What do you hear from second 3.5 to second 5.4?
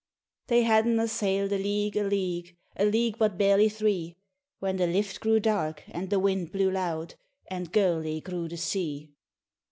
three, When the lift grew